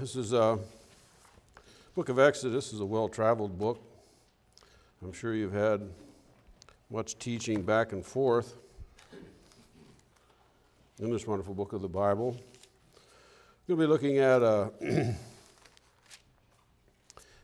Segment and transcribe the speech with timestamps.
[0.00, 0.58] this is a
[1.94, 3.80] book of Exodus is a well-traveled book.
[5.02, 5.88] I'm sure you've had
[6.90, 8.58] much teaching back and forth
[10.98, 12.36] in this wonderful book of the Bible.
[13.66, 14.70] We'll be looking at a,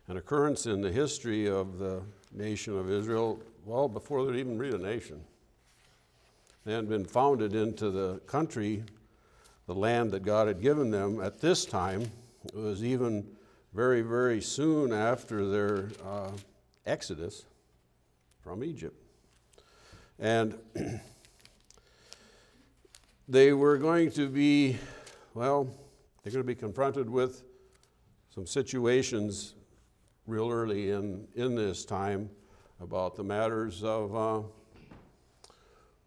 [0.08, 4.74] an occurrence in the history of the nation of Israel, well, before they'd even read
[4.74, 5.22] a nation.
[6.66, 8.84] They had been founded into the country,
[9.66, 12.10] the land that God had given them at this time.
[12.44, 13.26] It was even
[13.72, 16.30] very, very soon after their uh,
[16.84, 17.44] exodus
[18.42, 18.96] from Egypt.
[20.18, 20.58] And
[23.28, 24.78] they were going to be,
[25.34, 25.74] well,
[26.22, 27.42] they're going to be confronted with
[28.34, 29.54] some situations
[30.26, 32.30] real early in, in this time
[32.80, 34.42] about the matters of, uh,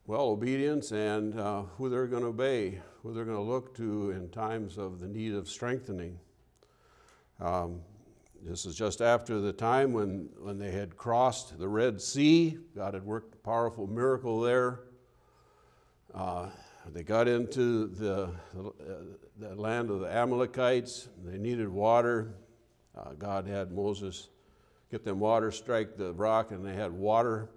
[0.08, 4.12] well, obedience and uh, who they're going to obey, who they're going to look to
[4.12, 6.20] in times of the need of strengthening.
[7.40, 7.82] Um,
[8.42, 12.58] this is just after the time when, when they had crossed the Red Sea.
[12.76, 14.82] God had worked a powerful miracle there.
[16.14, 16.48] Uh,
[16.94, 21.10] they got into the, the, the, land of the Amalekites.
[21.26, 22.36] They needed water.
[22.96, 24.30] Uh, God had Moses
[24.92, 27.50] get them water, strike the rock, and they had water.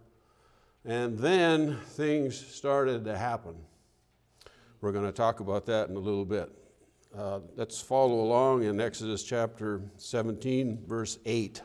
[0.84, 3.54] And then things started to happen.
[4.80, 6.50] We're going to talk about that in a little bit.
[7.16, 11.62] Uh, let's follow along in Exodus chapter 17, verse 8.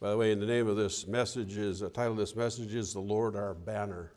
[0.00, 2.74] By the way, in the name of this message is, the title of this message
[2.74, 4.12] is The Lord Our Banner.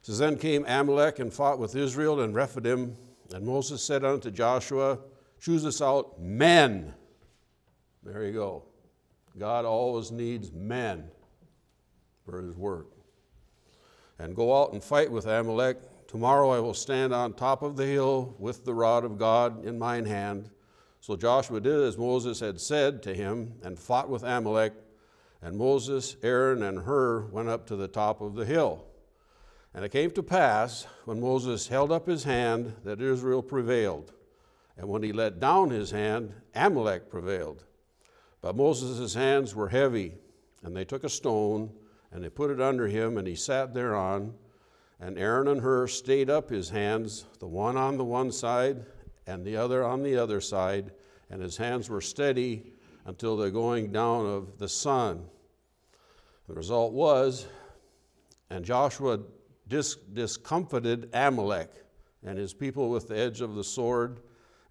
[0.00, 2.96] It says, Then came Amalek and fought with Israel and Rephidim,
[3.34, 4.98] and Moses said unto Joshua,
[5.38, 6.94] Choose us out men.
[8.02, 8.62] There you go.
[9.38, 11.10] God always needs men
[12.24, 12.92] for his work.
[14.18, 15.78] And go out and fight with Amalek
[16.08, 19.78] Tomorrow I will stand on top of the hill with the rod of God in
[19.78, 20.50] mine hand.
[21.00, 24.72] So Joshua did as Moses had said to him and fought with Amalek.
[25.42, 28.86] And Moses, Aaron, and Hur went up to the top of the hill.
[29.74, 34.12] And it came to pass, when Moses held up his hand, that Israel prevailed.
[34.78, 37.64] And when he let down his hand, Amalek prevailed.
[38.40, 40.14] But Moses' hands were heavy,
[40.62, 41.70] and they took a stone,
[42.10, 44.34] and they put it under him, and he sat thereon.
[45.00, 48.84] And Aaron and Hur stayed up his hands, the one on the one side
[49.26, 50.90] and the other on the other side,
[51.30, 52.72] and his hands were steady
[53.04, 55.24] until the going down of the sun.
[56.48, 57.46] The result was,
[58.50, 59.20] and Joshua
[59.68, 61.70] dis- discomfited Amalek
[62.24, 64.20] and his people with the edge of the sword.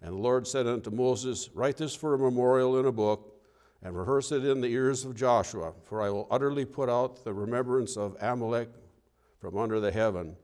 [0.02, 3.40] And the Lord said unto Moses, Write this for a memorial in a book,
[3.82, 7.32] and rehearse it in the ears of Joshua, for I will utterly put out the
[7.32, 8.68] remembrance of Amalek
[9.40, 10.36] from under the heaven.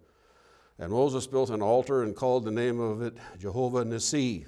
[0.78, 4.46] And Moses built an altar and called the name of it Jehovah Nissi.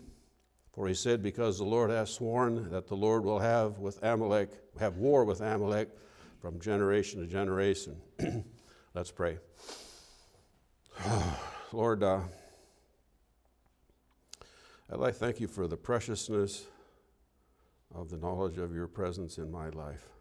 [0.72, 4.50] For he said, Because the Lord hath sworn that the Lord will have with Amalek,
[4.78, 5.88] have war with Amalek
[6.40, 7.96] from generation to generation.
[8.94, 9.38] Let's pray.
[11.72, 12.20] Lord, uh,
[14.92, 16.66] I'd like to thank you for the preciousness
[17.94, 20.15] of the knowledge of your presence in my life.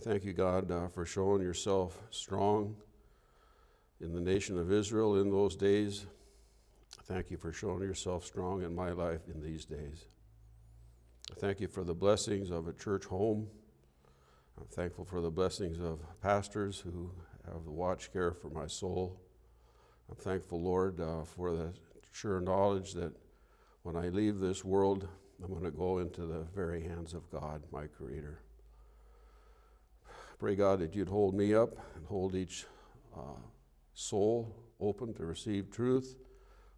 [0.00, 2.76] Thank you, God, uh, for showing yourself strong
[4.00, 6.06] in the nation of Israel in those days.
[7.04, 10.04] Thank you for showing yourself strong in my life in these days.
[11.38, 13.46] Thank you for the blessings of a church home.
[14.58, 17.10] I'm thankful for the blessings of pastors who
[17.46, 19.20] have the watch care for my soul.
[20.10, 21.72] I'm thankful, Lord, uh, for the
[22.12, 23.12] sure knowledge that
[23.84, 25.08] when I leave this world,
[25.42, 28.40] I'm going to go into the very hands of God, my Creator.
[30.44, 32.66] Pray, God, that you'd hold me up and hold each
[33.16, 33.40] uh,
[33.94, 36.16] soul open to receive truth.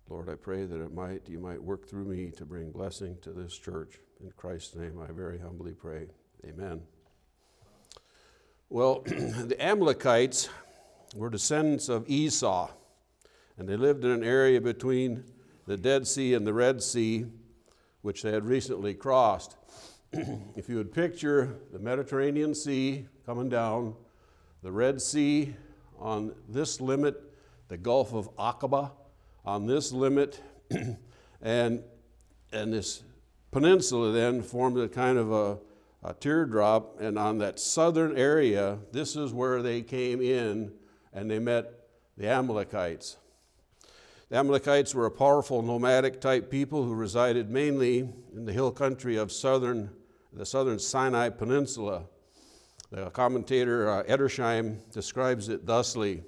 [0.09, 3.33] Lord, I pray that it might, you might work through me to bring blessing to
[3.33, 3.99] this church.
[4.21, 6.07] In Christ's name, I very humbly pray.
[6.47, 6.81] Amen.
[8.69, 10.49] Well, the Amalekites
[11.17, 12.71] were descendants of Esau,
[13.59, 15.25] and they lived in an area between
[15.67, 17.27] the Dead Sea and the Red Sea,
[18.03, 19.57] which they had recently crossed.
[20.57, 23.95] if you would picture the Mediterranean Sea coming down,
[24.63, 25.55] the Red Sea
[25.99, 27.21] on this limit,
[27.69, 28.93] the Gulf of Aqaba
[29.45, 30.41] on this limit,
[31.43, 31.83] and,
[32.53, 33.03] and this
[33.51, 35.59] peninsula then formed a kind of a,
[36.03, 40.73] a teardrop, and on that southern area, this is where they came in
[41.13, 41.73] and they met
[42.17, 43.17] the Amalekites.
[44.31, 49.17] The Amalekites were a powerful nomadic type people who resided mainly in the hill country
[49.17, 49.91] of southern,
[50.37, 52.05] the southern Sinai Peninsula.
[52.91, 56.25] The commentator uh, Edersheim describes it thusly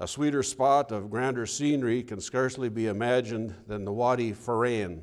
[0.00, 5.02] A sweeter spot of grander scenery can scarcely be imagined than the Wadi Faran.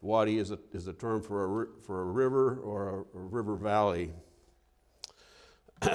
[0.00, 3.54] Wadi is a, is a term for a, for a river or a, a river
[3.54, 4.12] valley.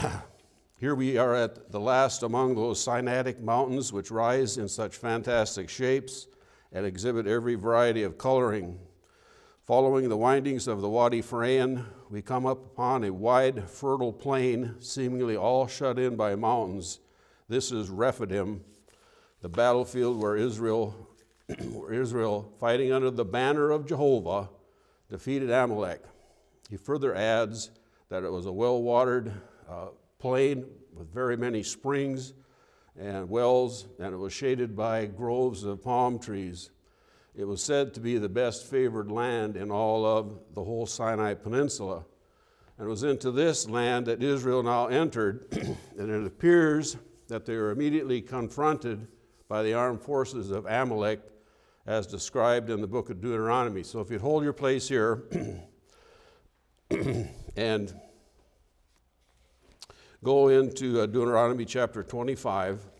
[0.79, 5.69] Here we are at the last among those Sinaitic mountains which rise in such fantastic
[5.69, 6.27] shapes
[6.71, 8.77] and exhibit every variety of coloring.
[9.65, 14.75] Following the windings of the Wadi Farain, we come up upon a wide, fertile plain,
[14.79, 16.99] seemingly all shut in by mountains.
[17.47, 18.61] This is Rephidim,
[19.39, 21.07] the battlefield where Israel,
[21.71, 24.49] where Israel, fighting under the banner of Jehovah,
[25.09, 26.03] defeated Amalek.
[26.69, 27.71] He further adds
[28.09, 29.31] that it was a well watered
[29.69, 29.87] uh,
[30.19, 32.33] plain with very many springs
[32.99, 36.69] and wells, and it was shaded by groves of palm trees.
[37.35, 41.33] It was said to be the best favored land in all of the whole Sinai
[41.33, 42.05] Peninsula.
[42.77, 45.47] And it was into this land that Israel now entered,
[45.97, 46.95] and it appears
[47.27, 49.07] that they were immediately confronted
[49.47, 51.21] by the armed forces of Amalek
[51.85, 53.83] as described in the book of Deuteronomy.
[53.83, 55.23] So if you'd hold your place here
[57.55, 57.93] and
[60.23, 62.92] go into uh, Deuteronomy chapter 25.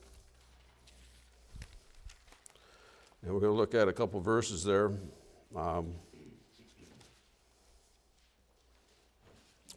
[3.24, 4.92] And we're going to look at a couple verses there.
[5.56, 5.94] Um,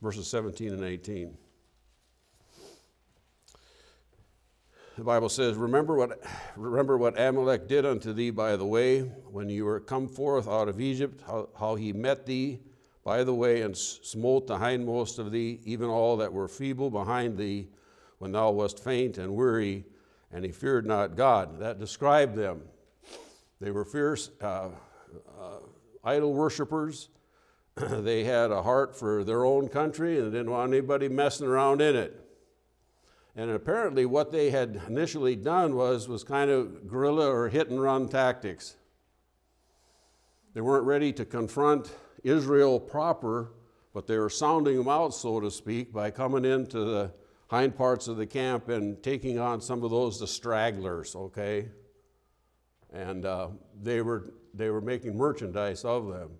[0.03, 1.37] verses 17 and 18.
[4.97, 6.19] The Bible says, remember what,
[6.57, 10.69] remember what Amalek did unto thee by the way when you were come forth out
[10.69, 12.59] of Egypt, how, how he met thee
[13.05, 17.37] by the way and smote the hindmost of thee, even all that were feeble behind
[17.37, 17.69] thee,
[18.19, 19.85] when thou wast faint and weary,
[20.33, 21.61] and he feared not God.
[21.61, 22.63] That described them.
[23.61, 24.69] They were fierce uh,
[25.41, 25.59] uh,
[26.05, 27.09] idol worshippers.
[27.75, 31.97] they had a heart for their own country and didn't want anybody messing around in
[31.97, 32.23] it.
[33.35, 37.81] And apparently, what they had initially done was, was kind of guerrilla or hit and
[37.81, 38.77] run tactics.
[40.55, 41.95] They weren't ready to confront
[42.25, 43.53] Israel proper,
[43.93, 47.13] but they were sounding them out, so to speak, by coming into the
[47.49, 51.69] hind parts of the camp and taking on some of those the stragglers, okay?
[52.97, 53.49] And uh,
[53.83, 56.31] they, were, they were making merchandise of them.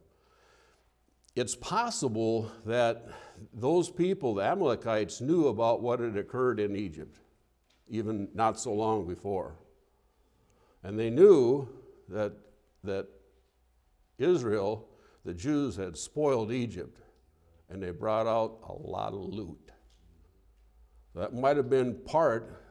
[1.35, 3.09] It's possible that
[3.53, 7.19] those people, the Amalekites, knew about what had occurred in Egypt,
[7.89, 9.57] even not so long before.
[10.83, 11.69] And they knew
[12.09, 12.33] that,
[12.85, 13.07] that
[14.19, 14.89] Israel,
[15.27, 17.03] the Jews, had spoiled Egypt,
[17.69, 19.73] and they brought out a lot of loot.
[21.15, 22.63] That might have been part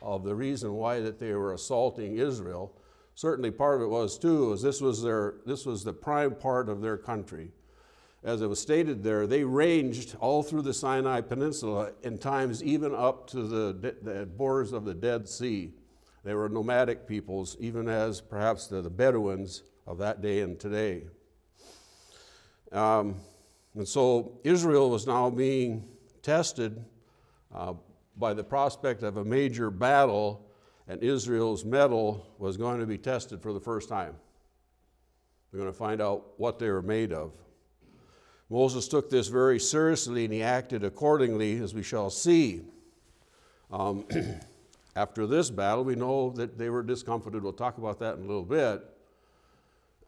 [0.00, 2.74] of the reason why that they were assaulting Israel.
[3.18, 6.68] Certainly part of it was too, is this was their this was the prime part
[6.68, 7.50] of their country
[8.24, 12.94] as it was stated there, they ranged all through the Sinai Peninsula, in times even
[12.94, 15.72] up to the, the borders of the Dead Sea.
[16.24, 21.04] They were nomadic peoples, even as perhaps the, the Bedouins of that day and today.
[22.72, 23.16] Um,
[23.74, 25.88] and so Israel was now being
[26.20, 26.84] tested
[27.54, 27.74] uh,
[28.16, 30.47] by the prospect of a major battle,
[30.88, 34.16] and Israel's mettle was going to be tested for the first time.
[35.50, 37.32] They're going to find out what they were made of.
[38.50, 42.62] Moses took this very seriously and he acted accordingly, as we shall see.
[43.70, 44.06] Um,
[44.96, 47.42] after this battle, we know that they were discomfited.
[47.42, 48.82] We'll talk about that in a little bit.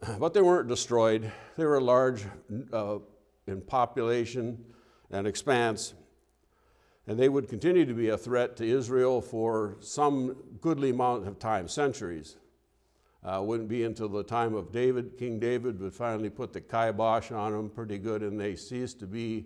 [0.19, 1.31] But they weren't destroyed.
[1.57, 2.25] They were large
[2.73, 2.97] uh,
[3.45, 4.65] in population
[5.11, 5.93] and expanse,
[7.07, 11.39] and they would continue to be a threat to Israel for some goodly amount of
[11.39, 12.37] time, centuries.
[13.23, 17.31] Uh, wouldn't be until the time of David, King David would finally put the kibosh
[17.31, 19.45] on them pretty good, and they ceased to be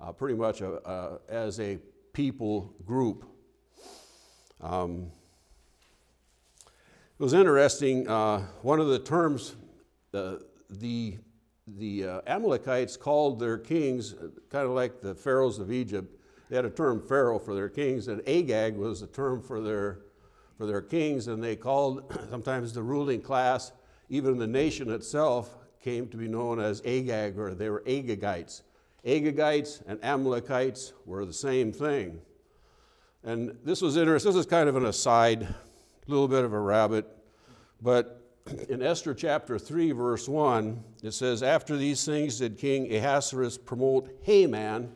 [0.00, 1.78] uh, pretty much a, uh, as a
[2.12, 3.24] people group.
[4.60, 5.10] Um,
[7.18, 8.08] it was interesting.
[8.08, 9.56] Uh, one of the terms
[10.14, 10.36] uh,
[10.70, 11.16] the
[11.66, 14.14] the uh, Amalekites called their kings
[14.50, 16.15] kind of like the pharaohs of Egypt.
[16.48, 20.00] They had a term pharaoh for their kings, and Agag was a term for their
[20.56, 23.72] for their kings, and they called sometimes the ruling class,
[24.08, 28.62] even the nation itself, came to be known as Agag, or they were Agagites.
[29.04, 32.20] Agagites and Amalekites were the same thing.
[33.22, 34.32] And this was interesting.
[34.32, 35.54] This is kind of an aside, a
[36.06, 37.06] little bit of a rabbit.
[37.82, 38.22] But
[38.68, 44.10] in Esther chapter 3, verse 1, it says, After these things did King Ahasuerus promote
[44.22, 44.92] Haman,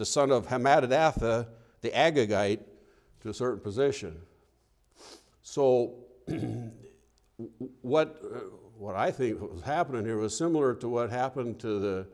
[0.00, 1.46] the son of Hammedatha,
[1.82, 2.60] the Agagite,
[3.20, 4.18] to a certain position.
[5.42, 5.92] So,
[7.82, 8.38] what, uh,
[8.78, 12.06] what I think was happening here was similar to what happened to, the,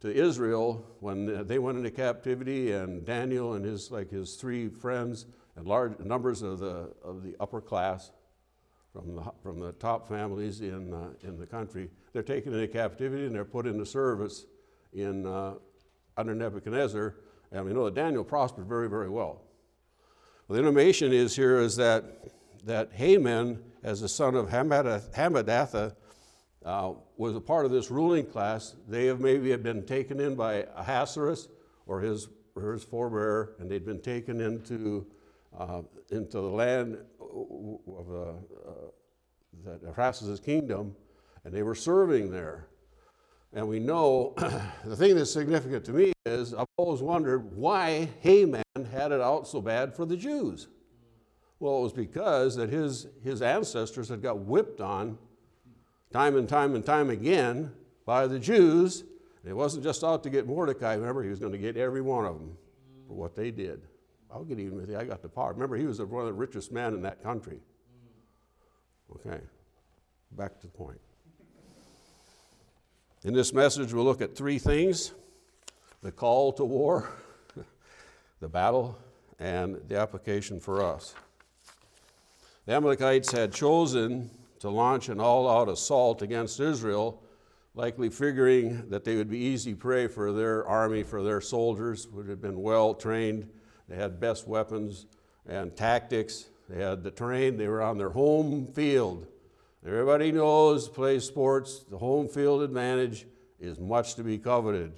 [0.00, 5.24] to Israel when they went into captivity and Daniel and his, like his three friends
[5.56, 8.12] and large numbers of the, of the upper class
[8.92, 11.88] from the, from the top families in, uh, in the country.
[12.12, 14.44] They're taken into captivity and they're put into service
[14.92, 15.54] in, uh,
[16.16, 17.16] under Nebuchadnezzar.
[17.52, 19.42] And we know that Daniel prospered very, very well.
[20.48, 22.04] well the intimation is here is that,
[22.64, 25.94] that Haman, as the son of Hammedatha,
[26.64, 28.74] uh, was a part of this ruling class.
[28.88, 31.48] They have maybe have been taken in by Ahasuerus
[31.86, 35.06] or his, or his forebearer, and they'd been taken into,
[35.58, 38.20] uh, into the land of uh,
[38.68, 38.90] uh,
[39.64, 40.94] that Ahasuerus' kingdom,
[41.44, 42.68] and they were serving there.
[43.54, 44.34] And we know
[44.84, 49.46] the thing that's significant to me is I've always wondered why Haman had it out
[49.46, 50.66] so bad for the Jews.
[51.60, 55.16] Well, it was because that his, his ancestors had got whipped on
[56.12, 57.72] time and time and time again
[58.04, 59.02] by the Jews.
[59.42, 60.94] And it wasn't just out to get Mordecai.
[60.94, 62.56] Remember, he was going to get every one of them
[63.06, 63.82] for what they did.
[64.32, 64.98] I'll get even with you.
[64.98, 65.52] I got the power.
[65.52, 67.60] Remember, he was one of the richest men in that country.
[69.14, 69.40] Okay,
[70.32, 70.98] back to the point.
[73.24, 75.14] In this message, we'll look at three things
[76.02, 77.08] the call to war,
[78.40, 78.98] the battle,
[79.38, 81.14] and the application for us.
[82.66, 84.28] The Amalekites had chosen
[84.58, 87.22] to launch an all out assault against Israel,
[87.74, 92.28] likely figuring that they would be easy prey for their army, for their soldiers, would
[92.28, 93.48] have been well trained.
[93.88, 95.06] They had best weapons
[95.48, 96.50] and tactics.
[96.68, 97.56] They had the terrain.
[97.56, 99.26] They were on their home field.
[99.86, 103.26] Everybody knows, plays sports, the home field advantage
[103.60, 104.92] is much to be coveted.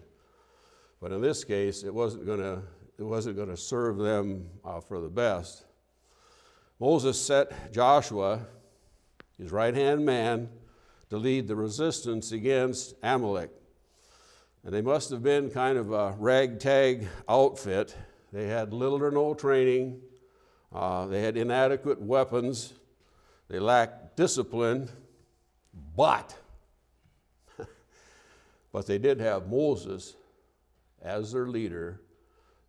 [1.01, 2.63] But in this case, it wasn't going to
[2.99, 5.67] it wasn't going to serve them uh, for the best.
[6.81, 8.47] Moses set Joshua
[9.39, 10.49] his right hand man,
[11.11, 13.51] to lead the resistance against Amalek.
[14.65, 17.97] And they must have been kind of a ragtag outfit.
[18.33, 20.01] They had little or no training,
[20.73, 22.73] uh, they had inadequate weapons,
[23.49, 24.89] they lacked discipline,
[25.97, 26.37] but,
[28.73, 30.17] but they did have Moses
[31.03, 32.01] as their leader.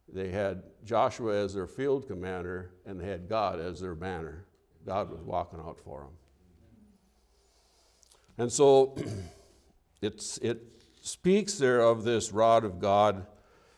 [0.08, 4.46] They had Joshua as their field commander, and they had God as their banner.
[4.86, 6.12] God was walking out for them.
[8.38, 8.96] And so
[10.02, 10.62] it's, it
[11.02, 13.26] speaks there of this rod of God.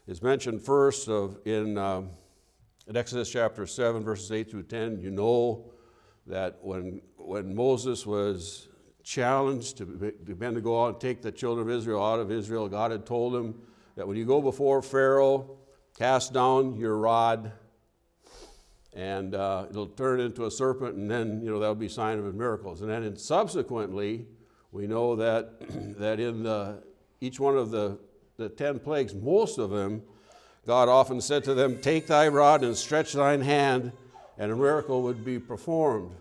[0.06, 2.10] It's mentioned first of in, um,
[2.88, 5.00] in Exodus chapter 7, verses 8 through 10.
[5.00, 5.72] You know
[6.30, 8.70] that when, when Moses was
[9.04, 12.70] challenged to, begin to go out and take the children of Israel out of Israel,
[12.70, 13.56] God had told him
[13.96, 15.58] that when you go before Pharaoh,
[15.98, 17.52] cast down your rod
[18.94, 22.26] and uh, it'll turn into a serpent, and then you know that'll be sign of
[22.26, 22.82] his miracles.
[22.82, 24.26] And then subsequently,
[24.72, 25.60] we know that,
[26.00, 26.84] that in the,
[27.22, 28.00] each one of the,
[28.38, 30.02] the ten plagues, most of them,
[30.66, 33.92] God often said to them, Take thy rod and stretch thine hand,
[34.40, 36.16] and a miracle would be performed.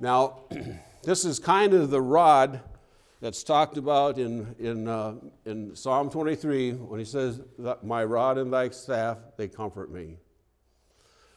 [0.00, 0.38] Now,
[1.02, 2.60] this is kind of the rod
[3.20, 7.42] that's talked about in, in, uh, in Psalm 23 when he says,
[7.82, 10.16] My rod and thy staff, they comfort me.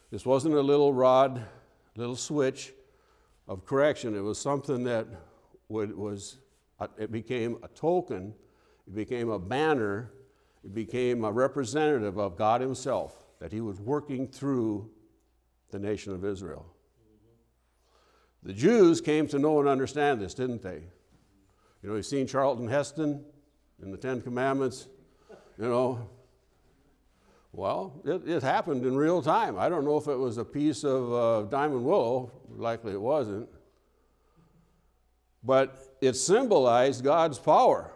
[0.10, 1.44] This wasn't a little rod,
[1.98, 2.72] little switch
[3.50, 4.16] of correction.
[4.16, 5.06] It was something that
[5.68, 6.38] would, was,
[6.98, 8.34] it became a token,
[8.88, 10.13] it became a banner,
[10.63, 14.90] it became a representative of God Himself, that He was working through
[15.74, 16.65] the nation of Israel.
[18.44, 20.84] The Jews came to know and understand this, didn't they?
[21.82, 23.25] You know, you've seen Charlton Heston
[23.82, 24.88] in the Ten Commandments,
[25.58, 26.10] you know.
[27.51, 29.60] Well, it, it happened in real time.
[29.60, 33.50] I don't know if it was a piece of uh, diamond willow, likely it wasn't
[35.44, 37.92] but it symbolized God's power.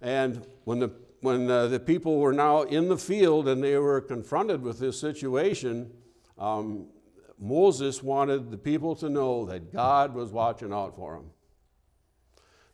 [0.00, 4.00] And when the when uh, the people were now in the field and they were
[4.00, 5.90] confronted with this situation,
[6.38, 6.86] um,
[7.38, 11.30] Moses wanted the people to know that God was watching out for them.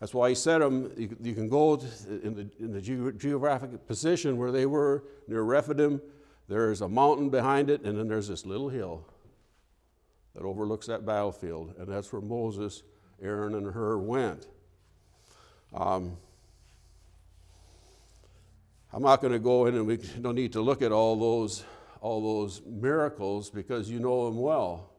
[0.00, 4.37] That's why he said them, you, you can go in the, in the geographic position
[4.37, 6.02] where they were near Rephidim.
[6.49, 9.06] There's a mountain behind it, and then there's this little hill
[10.35, 11.75] that overlooks that battlefield.
[11.78, 12.83] And that's where Moses
[13.23, 14.47] Aaron and Hur went.
[15.73, 16.16] Um,
[18.92, 21.64] I'm not going to go in and we don't need to look at all those,
[22.04, 24.90] all those miracles because you know them well.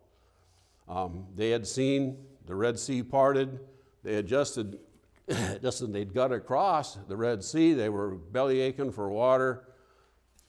[0.87, 3.59] Um, they had seen the Red Sea parted.
[4.01, 4.57] They had just,
[5.27, 9.67] as they'd got across the Red Sea, they were belly aching for water.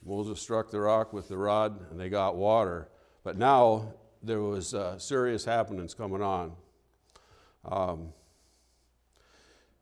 [0.02, 2.88] Moses struck the rock with the rod and they got water.
[3.22, 6.52] But now there was uh, serious happenings coming on.
[7.66, 8.14] Um,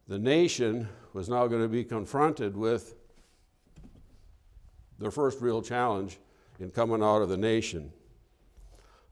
[0.09, 2.97] the nation was now going to be confronted with
[4.99, 6.19] their first real challenge,
[6.58, 7.92] in coming out of the nation.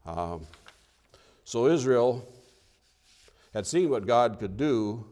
[0.05, 0.45] Um,
[1.43, 2.27] so Israel
[3.53, 5.05] had seen what God could do,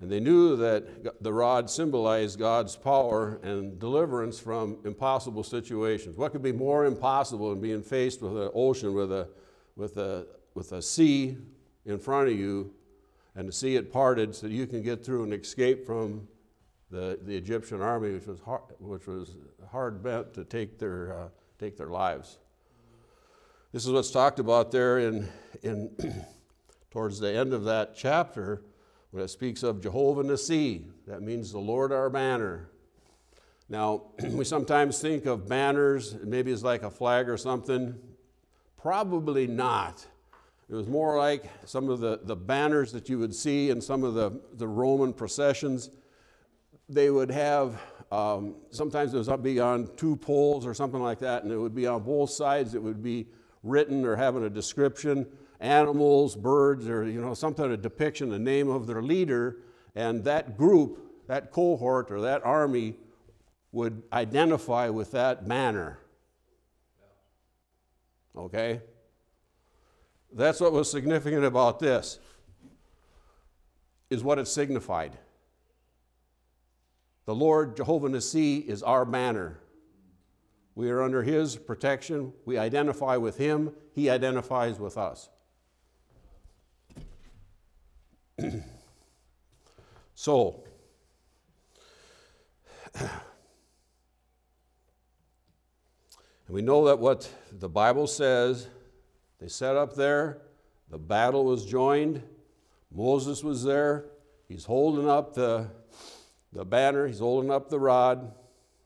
[0.00, 6.16] and they knew that the rod symbolized God's power and deliverance from impossible situations.
[6.16, 9.28] What could be more impossible than being faced with an ocean, with a,
[9.76, 11.36] with a, with a sea
[11.84, 12.72] in front of you,
[13.36, 16.26] and to see it parted so you can get through and escape from
[16.90, 19.36] the, the Egyptian army, which was, hard, which was
[19.70, 21.28] hard bent to take their, uh,
[21.62, 22.38] take their lives.
[23.70, 25.28] This is what's talked about there in,
[25.62, 25.92] in
[26.90, 28.64] towards the end of that chapter
[29.12, 30.86] when it speaks of Jehovah Nissi.
[31.06, 32.68] That means the Lord our banner.
[33.68, 37.94] Now, we sometimes think of banners, maybe it's like a flag or something.
[38.76, 40.04] Probably not.
[40.68, 44.02] It was more like some of the, the banners that you would see in some
[44.02, 45.90] of the, the Roman processions.
[46.88, 47.80] They would have,
[48.12, 51.74] um, sometimes it would be on two poles or something like that, and it would
[51.74, 52.74] be on both sides.
[52.74, 53.26] It would be
[53.62, 55.26] written or having a description
[55.60, 59.60] animals, birds, or you know, some kind of depiction, the name of their leader,
[59.94, 62.96] and that group, that cohort, or that army
[63.70, 65.98] would identify with that banner.
[68.36, 68.82] Okay?
[70.34, 72.18] That's what was significant about this,
[74.10, 75.16] is what it signified.
[77.24, 79.60] The Lord Jehovah Nissi is our banner.
[80.74, 82.32] We are under His protection.
[82.44, 83.72] We identify with Him.
[83.94, 85.28] He identifies with us.
[90.14, 90.64] so,
[92.94, 93.10] and
[96.48, 98.66] we know that what the Bible says,
[99.38, 100.42] they set up there,
[100.88, 102.22] the battle was joined,
[102.94, 104.06] Moses was there,
[104.48, 105.68] he's holding up the,
[106.52, 108.32] the banner, he's holding up the rod,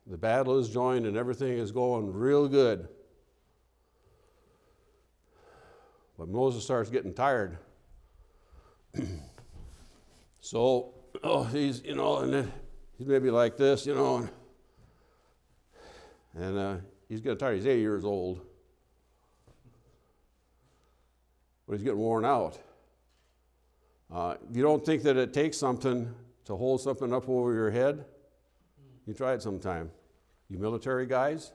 [0.06, 2.88] the battle is joined, and everything is going real good.
[6.18, 7.58] But Moses starts getting tired.
[10.40, 12.50] so oh, he's, you know, and
[12.96, 14.28] he's maybe like this, you know,
[16.34, 16.76] and uh,
[17.08, 17.56] he's getting tired.
[17.56, 18.40] He's eight years old,
[21.66, 22.58] but he's getting worn out.
[24.12, 26.14] Uh, you don't think that it takes something
[26.46, 28.04] to hold something up over your head?
[29.06, 29.90] You try it sometime.
[30.48, 31.52] You military guys,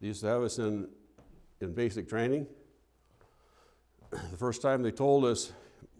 [0.00, 0.88] they used to have us in,
[1.60, 2.46] in basic training.
[4.10, 5.52] The first time they told us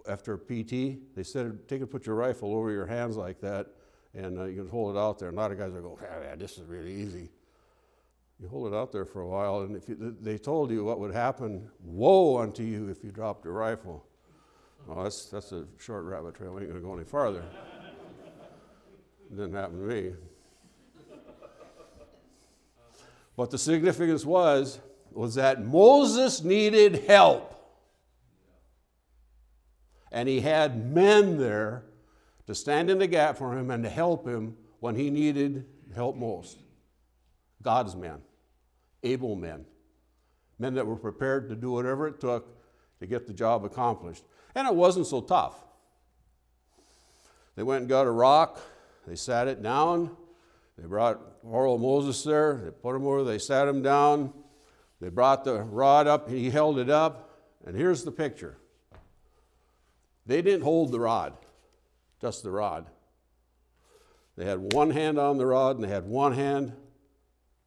[0.09, 3.67] after PT, they said, take and put your rifle over your hands like that,
[4.15, 5.29] and uh, you can hold it out there.
[5.29, 7.31] And a lot of guys are going, ah, yeah, this is really easy.
[8.41, 11.01] You hold it out there for a while, and if you, they told you what
[11.01, 14.08] would happen, woe unto you if you dropped your rifle.
[14.87, 16.53] Well, that's, that's a short rabbit trail.
[16.53, 17.45] We ain't going to go any farther.
[19.31, 20.13] didn't happen to me.
[23.37, 24.81] But the significance was,
[25.13, 27.55] was that Moses needed help.
[30.11, 31.85] And he had men there
[32.49, 36.17] to stand in the gap for him and to help him when he needed help
[36.17, 36.59] most.
[37.63, 38.23] God's men,
[39.03, 39.67] able men,
[40.59, 42.59] men that were prepared to do whatever it took
[43.01, 44.25] to get the job accomplished.
[44.55, 45.55] And it wasn't so tough.
[47.57, 48.61] They went and got a rock,
[49.07, 50.17] they sat it down,
[50.79, 52.61] they brought old Moses there.
[52.65, 53.25] They put him over.
[53.25, 54.33] They sat him down.
[55.01, 56.29] They brought the rod up.
[56.29, 57.31] He held it up.
[57.67, 58.57] And here's the picture.
[60.27, 61.35] They didn't hold the rod,
[62.21, 62.87] just the rod.
[64.37, 66.73] They had one hand on the rod and they had one hand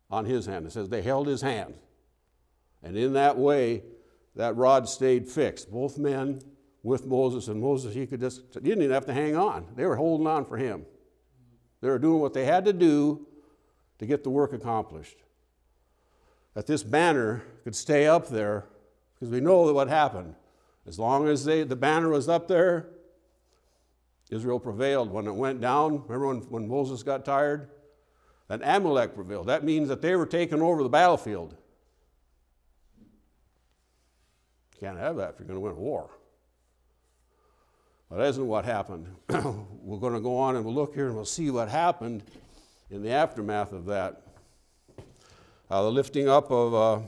[0.10, 0.66] on his hand.
[0.66, 1.74] It says they held his hand.
[2.84, 3.84] And in that way,
[4.36, 5.70] that rod stayed fixed.
[5.70, 6.42] Both men
[6.84, 9.68] with Moses, and Moses, he could just, he didn't even have to hang on.
[9.76, 10.86] They were holding on for him.
[11.82, 13.28] They were doing what they had to do
[14.00, 15.18] to get the work accomplished.
[16.54, 18.66] That this banner could stay up there,
[19.14, 20.36] because we know that what happened.
[20.88, 22.88] As long as they, the banner was up there,
[24.32, 25.12] Israel prevailed.
[25.12, 27.70] When it went down, remember when, when Moses got tired?
[28.48, 29.48] That Amalek prevailed.
[29.48, 31.56] That means that they were taking over the battlefield.
[34.74, 36.10] You can't have that if you're going to win a war.
[38.12, 39.08] But that isn't what happened.
[39.30, 42.24] We're going to go on and we'll look here and we'll see what happened
[42.90, 44.24] in the aftermath of that.
[45.70, 47.00] Uh, the lifting up of, uh,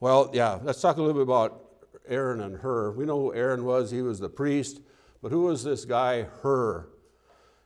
[0.00, 1.62] well, yeah, let's talk a little bit about
[2.08, 2.90] Aaron and Hur.
[2.90, 4.80] We know who Aaron was, he was the priest,
[5.22, 6.88] but who was this guy, Hur?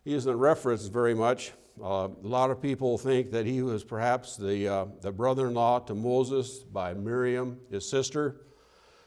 [0.05, 1.53] He isn't referenced very much.
[1.83, 5.55] Uh, a lot of people think that he was perhaps the, uh, the brother in
[5.55, 8.43] law to Moses by Miriam, his sister.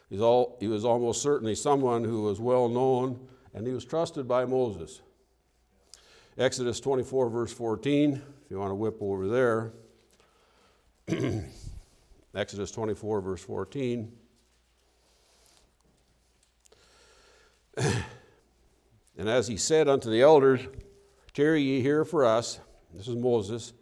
[0.09, 4.27] He's all, he was almost certainly someone who was well known and he was trusted
[4.27, 5.01] by Moses.
[6.37, 8.13] Exodus 24, verse 14.
[8.13, 9.73] If you want to whip over there,
[12.35, 14.11] Exodus 24, verse 14.
[17.77, 20.61] and as he said unto the elders,
[21.33, 22.59] Tarry ye here for us,
[22.93, 23.73] this is Moses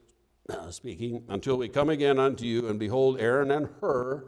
[0.69, 4.25] speaking, until we come again unto you, and behold, Aaron and Hur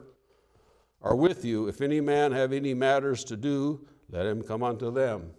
[1.04, 1.68] are with you.
[1.68, 5.30] If any man have any matters to do, let him come unto them.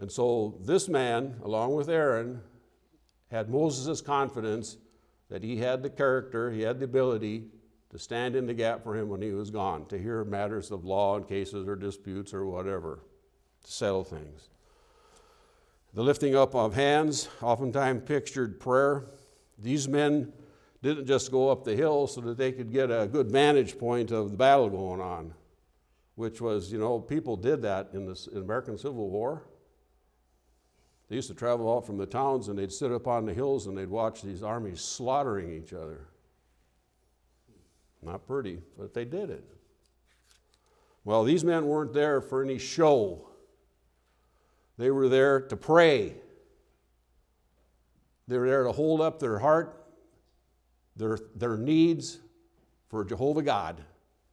[0.00, 2.40] And so this man, along with Aaron,
[3.30, 4.78] had Moses' confidence
[5.28, 7.44] that he had the character, he had the ability
[7.90, 10.84] to stand in the gap for him when he was gone, to hear matters of
[10.84, 13.00] law and cases or disputes or whatever,
[13.64, 14.48] to settle things.
[15.94, 19.06] The lifting up of hands, oftentimes pictured prayer.
[19.58, 20.32] These men
[20.82, 24.10] didn't just go up the hill so that they could get a good vantage point
[24.10, 25.34] of the battle going on,
[26.14, 29.42] which was, you know, people did that in the American Civil War.
[31.08, 33.66] They used to travel out from the towns and they'd sit up on the hills
[33.66, 36.06] and they'd watch these armies slaughtering each other.
[38.02, 39.44] Not pretty, but they did it.
[41.04, 43.24] Well, these men weren't there for any show,
[44.76, 46.14] they were there to pray.
[48.28, 49.77] They were there to hold up their heart,
[50.98, 52.18] their, their needs
[52.88, 53.82] for Jehovah God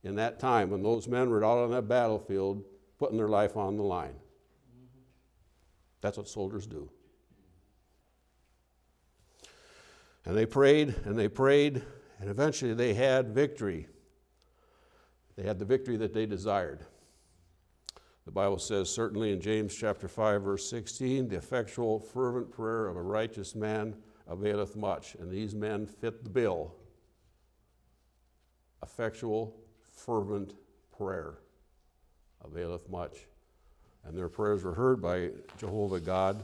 [0.04, 2.64] in that time when those men were out on that battlefield
[2.98, 4.16] putting their life on the line.
[6.02, 6.90] That's what soldiers do.
[10.26, 11.84] And they prayed and they prayed,
[12.20, 13.88] and eventually they had victory.
[15.36, 16.86] They had the victory that they desired.
[18.26, 22.96] The Bible says, certainly in James chapter 5, verse 16, the effectual, fervent prayer of
[22.96, 23.96] a righteous man
[24.28, 25.16] availeth much.
[25.16, 26.76] And these men fit the bill.
[28.84, 29.56] Effectual,
[29.94, 30.54] fervent
[30.92, 31.40] prayer
[32.44, 33.26] availeth much
[34.06, 36.44] and their prayers were heard by Jehovah God.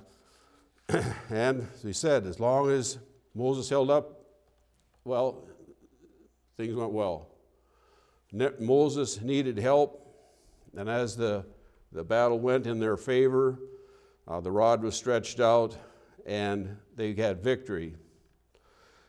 [1.30, 2.98] and he said, as long as
[3.36, 4.26] Moses held up,
[5.06, 5.48] well,
[6.58, 7.30] things went well.
[8.32, 9.98] Ne- Moses needed help,
[10.76, 11.46] and as the,
[11.92, 13.60] the battle went in their favor,
[14.28, 15.76] uh, the rod was stretched out,
[16.26, 17.96] and they had victory.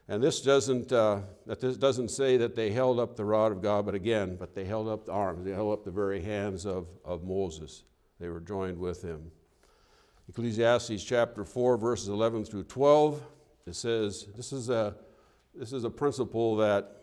[0.09, 3.87] And this doesn't, uh, this doesn't say that they held up the rod of God,
[3.87, 6.87] but again, but they held up the arms, they held up the very hands of,
[7.05, 7.85] of Moses.
[8.19, 9.31] They were joined with him.
[10.29, 13.23] Ecclesiastes chapter 4, verses 11 through 12,
[13.67, 14.95] it says, this is a,
[15.55, 17.03] this is a principle that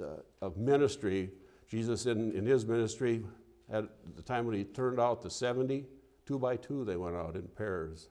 [0.00, 1.30] uh, of ministry.
[1.68, 3.24] Jesus, in, in his ministry,
[3.70, 3.84] at
[4.14, 5.84] the time when he turned out the 70,
[6.24, 8.08] two by two they went out in pairs.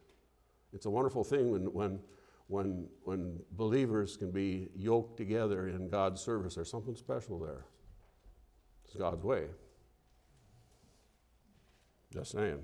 [0.76, 2.00] It's a wonderful thing when, when,
[2.48, 6.56] when, when believers can be yoked together in God's service.
[6.56, 7.66] There's something special there.
[8.84, 9.46] It's God's way.
[12.14, 12.62] Just saying.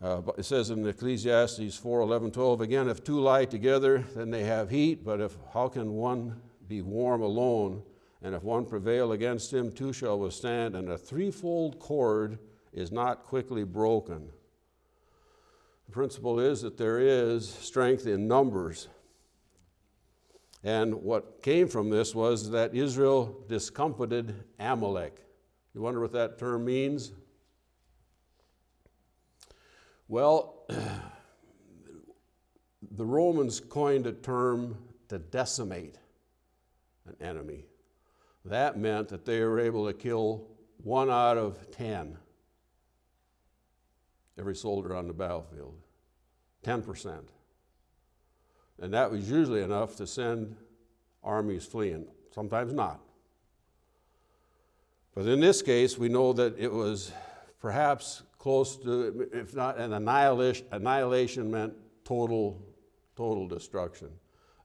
[0.00, 4.30] Uh, but it says in Ecclesiastes 4 11, 12, again, if two lie together, then
[4.30, 7.82] they have heat, but if how can one be warm alone?
[8.22, 12.38] And if one prevail against him, two shall withstand, and a threefold cord
[12.72, 14.30] is not quickly broken.
[15.86, 18.88] The principle is that there is strength in numbers.
[20.64, 25.16] And what came from this was that Israel discomfited Amalek.
[25.74, 27.12] You wonder what that term means?
[30.06, 30.66] Well,
[32.90, 34.76] the Romans coined a term
[35.08, 35.96] to decimate
[37.06, 37.64] an enemy.
[38.44, 40.48] That meant that they were able to kill
[40.82, 42.18] one out of ten,
[44.38, 45.74] every soldier on the battlefield.
[46.64, 47.20] 10%.
[48.80, 50.56] And that was usually enough to send
[51.22, 53.00] armies fleeing, sometimes not.
[55.14, 57.12] But in this case, we know that it was
[57.60, 62.60] perhaps close to, if not an annihilation, annihilation meant total,
[63.14, 64.08] total destruction.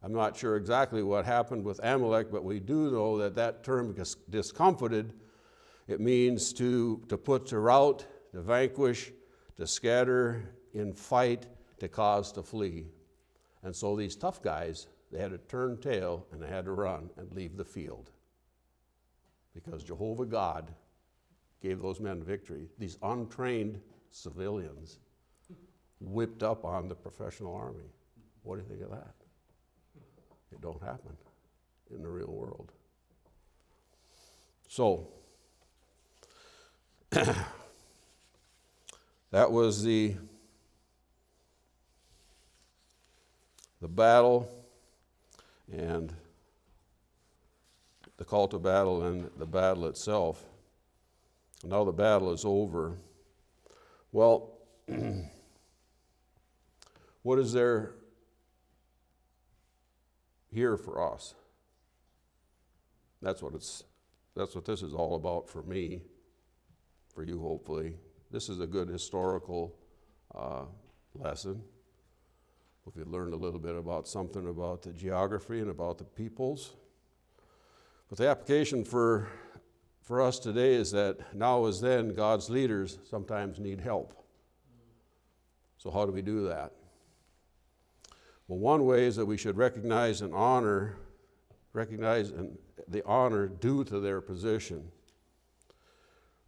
[0.01, 3.95] I'm not sure exactly what happened with Amalek, but we do know that that term
[4.29, 5.13] discomfited,
[5.87, 9.11] it means to, to put to rout, to vanquish,
[9.57, 11.47] to scatter, in fight,
[11.79, 12.85] to cause to flee.
[13.63, 17.09] And so these tough guys, they had to turn tail and they had to run
[17.17, 18.11] and leave the field.
[19.53, 20.71] Because Jehovah God
[21.61, 22.69] gave those men victory.
[22.77, 23.79] These untrained
[24.11, 24.99] civilians
[25.99, 27.89] whipped up on the professional army.
[28.43, 29.15] What do you think of that?
[30.51, 31.17] It don't happen
[31.93, 32.71] in the real world.
[34.67, 35.07] So
[39.31, 40.15] that was the
[43.81, 44.49] the battle
[45.71, 46.13] and
[48.17, 50.43] the call to battle and the battle itself.
[51.63, 52.97] Now the battle is over.
[54.11, 54.53] Well,
[57.21, 57.93] what is there
[60.51, 61.35] here for us.
[63.21, 63.83] That's what it's
[64.35, 66.01] that's what this is all about for me,
[67.13, 67.95] for you hopefully.
[68.29, 69.73] This is a good historical
[70.35, 70.63] uh,
[71.15, 71.61] lesson.
[72.85, 76.73] If you learned a little bit about something about the geography and about the peoples.
[78.09, 79.29] But the application for,
[80.01, 84.13] for us today is that now as then, God's leaders sometimes need help.
[85.77, 86.73] So, how do we do that?
[88.47, 90.97] Well, one way is that we should recognize and honor,
[91.73, 94.91] recognize and the honor due to their position.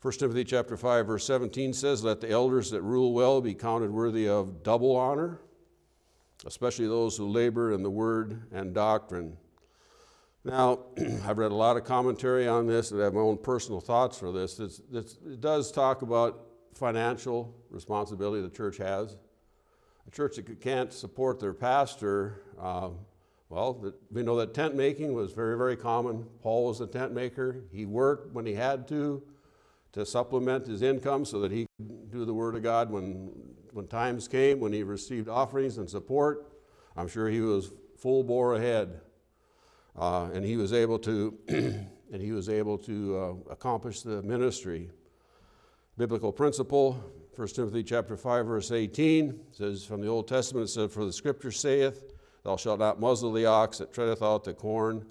[0.02, 3.92] 1 Timothy chapter 5 verse 17 says let the elders that rule well be counted
[3.92, 5.42] worthy of double honor
[6.46, 9.36] especially those who labor in the word and doctrine.
[10.44, 10.80] Now,
[11.26, 14.18] I've read a lot of commentary on this and I have my own personal thoughts
[14.18, 14.60] for this.
[14.60, 19.18] It's, it's, it does talk about financial responsibility the church has.
[20.08, 23.00] A church that can't support their pastor, um,
[23.50, 26.26] well, we know that tent making was very, very common.
[26.42, 27.64] Paul was a tent maker.
[27.72, 29.22] He worked when he had to
[29.94, 33.32] to supplement his income so that he could do the Word of God when,
[33.72, 36.52] when times came, when he received offerings and support.
[36.96, 39.02] I'm sure he was full bore ahead.
[39.98, 44.90] Uh, and he was able to, and he was able to uh, accomplish the ministry.
[45.98, 47.04] Biblical principle,
[47.36, 51.14] 1 Timothy chapter 5, verse 18 says from the Old Testament, it says, For the
[51.14, 55.06] scripture saith, Thou shalt not muzzle the ox that treadeth out the corn,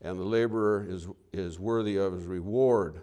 [0.00, 3.02] and the laborer is, is worthy of his reward.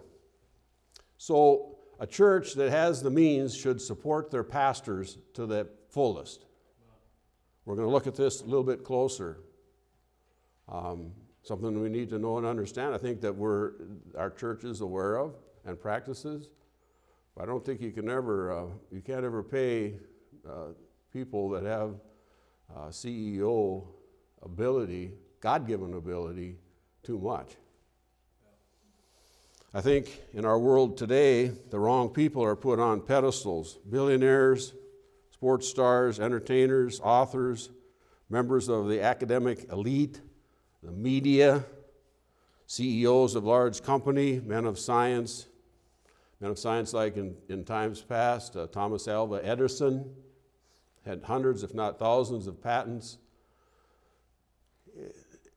[1.18, 6.46] So, a church that has the means should support their pastors to the fullest.
[7.64, 9.40] We're going to look at this a little bit closer.
[10.68, 12.94] Um, something we need to know and understand.
[12.94, 13.72] I think that we're,
[14.16, 16.50] our church is aware of and practices.
[17.40, 19.94] I don't think you can ever, uh, you can't ever pay
[20.48, 20.72] uh,
[21.12, 21.94] people that have
[22.74, 23.86] uh, CEO
[24.42, 26.56] ability, God given ability,
[27.02, 27.56] too much.
[29.74, 34.72] I think in our world today, the wrong people are put on pedestals billionaires,
[35.30, 37.68] sports stars, entertainers, authors,
[38.30, 40.22] members of the academic elite,
[40.82, 41.64] the media,
[42.66, 45.46] CEOs of large company, men of science,
[46.40, 50.14] men of science like in, in times past, uh, Thomas Alva Edison
[51.04, 53.18] had hundreds, if not thousands, of patents.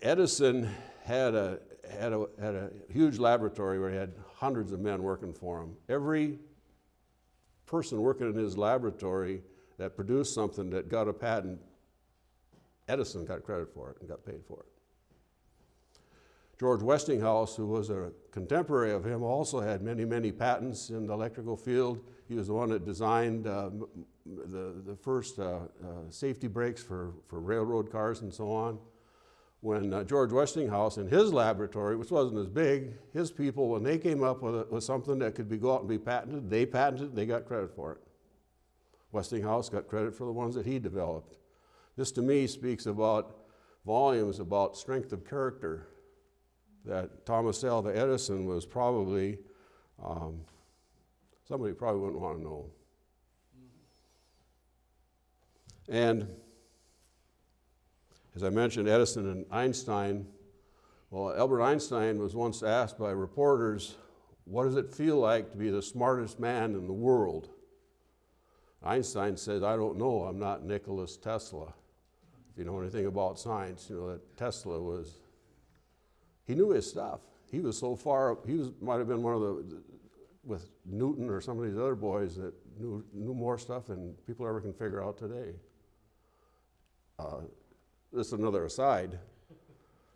[0.02, 0.70] Edison
[1.04, 1.60] had a,
[2.00, 5.76] had a, had a huge laboratory where he had hundreds of men working for him.
[5.90, 6.40] Every
[7.66, 9.42] person working in his laboratory
[9.78, 11.60] that produced something that got a patent,
[12.88, 14.66] Edison got credit for it and got paid for it.
[16.60, 21.14] George Westinghouse, who was a contemporary of him, also had many, many patents in the
[21.14, 22.00] electrical field.
[22.28, 23.72] He was the one that designed uh,
[24.26, 25.60] the, the first uh, uh,
[26.10, 28.78] safety brakes for, for railroad cars and so on
[29.62, 33.98] when uh, George Westinghouse in his laboratory, which wasn't as big, his people, when they
[33.98, 36.66] came up with, a, with something that could be go out and be patented, they
[36.66, 38.00] patented it, they got credit for it.
[39.12, 41.38] Westinghouse got credit for the ones that he developed.
[41.96, 43.38] This to me speaks about
[43.86, 45.88] volumes about strength of character
[46.86, 49.38] that Thomas Alva Edison was probably
[50.04, 50.42] um,
[51.48, 52.66] somebody probably wouldn't want to know.
[55.90, 56.28] And
[58.36, 60.26] as I mentioned, Edison and Einstein.
[61.10, 63.96] Well, Albert Einstein was once asked by reporters,
[64.46, 67.50] What does it feel like to be the smartest man in the world?
[68.84, 71.74] Einstein said, I don't know, I'm not Nicholas Tesla.
[72.52, 75.20] If you know anything about science, you know that Tesla was,
[76.46, 77.20] he knew his stuff.
[77.52, 79.84] He was so far, he was, might have been one of the,
[80.44, 84.48] with Newton or some of these other boys that knew, knew more stuff than people
[84.48, 85.54] ever can figure out today.
[87.20, 87.42] Uh,
[88.14, 89.20] this is another aside.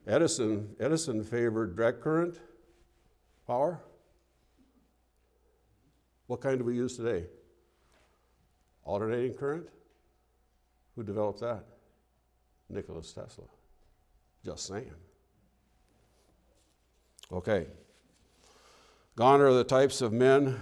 [0.07, 2.39] Edison, Edison favored direct current
[3.47, 3.81] power.
[6.27, 7.25] What kind do we use today?
[8.83, 9.67] Alternating current?
[10.95, 11.65] Who developed that?
[12.69, 13.45] Nicholas Tesla.
[14.43, 14.91] Just saying.
[17.31, 17.67] Okay.
[19.15, 20.59] Gone are the types of men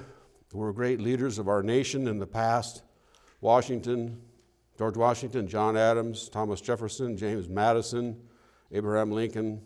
[0.52, 2.84] who were great leaders of our nation in the past
[3.41, 4.22] Washington,
[4.78, 8.20] George Washington, John Adams, Thomas Jefferson, James Madison,
[8.72, 9.62] Abraham Lincoln,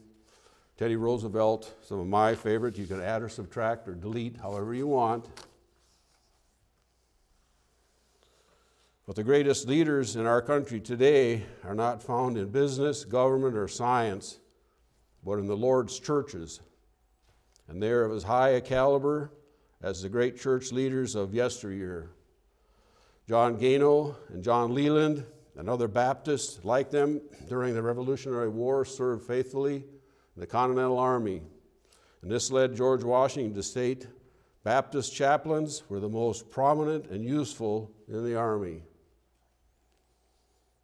[0.78, 2.78] Teddy Roosevelt, some of my favorites.
[2.78, 5.26] You can add or subtract or delete however you want.
[9.08, 13.70] But the greatest leaders in our country today are not found in business, government, or
[13.70, 14.40] science,
[15.24, 16.60] but in the Lord's churches.
[17.70, 19.32] And they are of as high a caliber
[19.82, 22.10] as the great church leaders of yesteryear.
[23.28, 25.26] John Gano and John Leland,
[25.58, 31.42] Another Baptist, like them, during the Revolutionary War, served faithfully in the Continental Army.
[32.22, 34.08] And this led George Washington to state
[34.64, 38.84] Baptist chaplains were the most prominent and useful in the Army.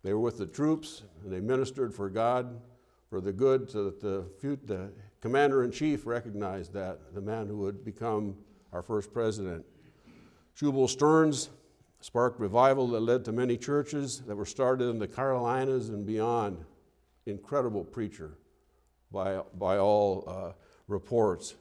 [0.03, 2.61] They were with the troops and they ministered for God,
[3.09, 4.25] for the good, so that the,
[4.65, 8.35] the commander in chief recognized that, the man who would become
[8.71, 9.65] our first president.
[10.57, 11.49] Shubal Stearns
[12.03, 16.65] sparked revival that led to many churches that were started in the Carolinas and beyond.
[17.25, 18.37] Incredible preacher
[19.09, 20.51] by, by all uh,
[20.89, 21.55] reports.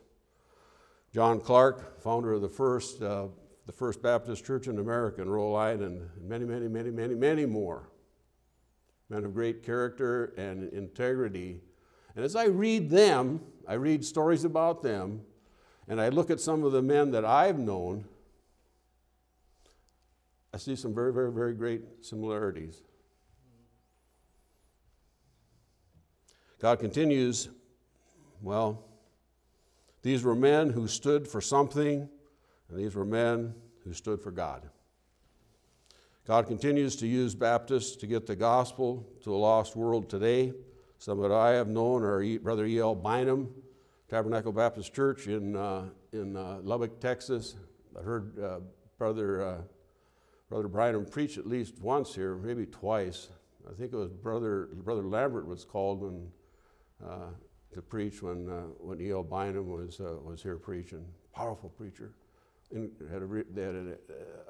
[1.14, 3.28] John Clarke, founder of the first, uh,
[3.66, 7.46] the first Baptist church in America in Rhode Island, and many, many, many, many, many
[7.46, 7.88] more.
[9.10, 11.60] Men of great character and integrity.
[12.16, 15.20] And as I read them, I read stories about them,
[15.86, 18.06] and I look at some of the men that I've known
[20.54, 22.82] I see some very, very, very great similarities.
[26.60, 27.48] God continues,
[28.42, 28.84] well,
[30.02, 32.08] these were men who stood for something,
[32.68, 34.68] and these were men who stood for God.
[36.26, 40.52] God continues to use Baptists to get the gospel to a lost world today.
[40.98, 42.94] Some that I have known are Brother E.L.
[42.94, 43.52] Bynum,
[44.08, 47.56] Tabernacle Baptist Church in, uh, in uh, Lubbock, Texas.
[47.98, 48.60] I heard uh,
[48.98, 49.58] Brother uh,
[50.52, 53.28] Brother Bryan preached at least once here, maybe twice.
[53.66, 56.28] I think it was Brother, Brother Lambert was called when,
[57.02, 57.30] uh,
[57.72, 59.22] to preach when, uh, when E.L.
[59.22, 61.06] Bynum was, uh, was here preaching.
[61.34, 62.12] Powerful preacher.
[62.70, 63.96] And had a re- they had a,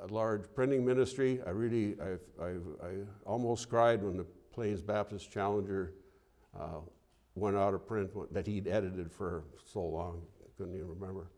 [0.04, 1.40] a, large printing ministry.
[1.46, 2.48] I really, I, I,
[2.84, 2.90] I
[3.24, 5.94] almost cried when the Plains Baptist Challenger
[6.58, 6.80] uh,
[7.36, 10.22] went out of print that he'd edited for so long.
[10.42, 11.30] I couldn't even remember.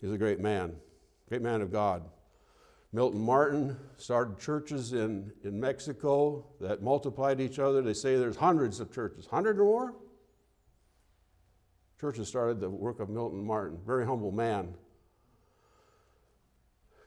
[0.00, 0.74] He's a great man,
[1.28, 2.02] great man of God.
[2.92, 7.82] Milton Martin started churches in, in Mexico that multiplied each other.
[7.82, 9.94] They say there's hundreds of churches, hundred or more.
[12.00, 14.74] Churches started the work of Milton Martin, very humble man.